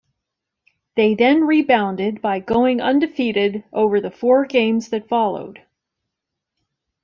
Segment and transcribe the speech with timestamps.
[0.95, 5.61] They then rebounded by going undefeated over the four games that followed.